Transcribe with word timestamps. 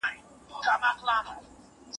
مسواک 0.49 0.97
مه 1.05 1.13
هیروئ. 1.19 1.45